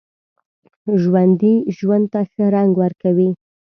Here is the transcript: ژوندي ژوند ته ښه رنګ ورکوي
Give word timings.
ژوندي 1.01 1.53
ژوند 1.77 2.05
ته 2.13 2.21
ښه 2.31 2.45
رنګ 2.55 2.71
ورکوي 2.81 3.29